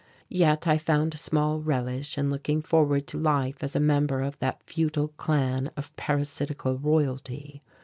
[0.31, 4.63] Yet I found small relish in looking forward to life as a member of that
[4.63, 7.61] futile clan of parasitical Royalty.